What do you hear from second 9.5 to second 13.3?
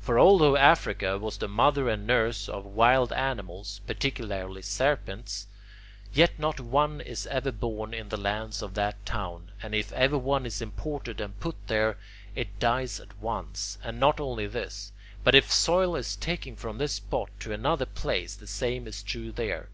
and if ever one is imported and put there, it dies at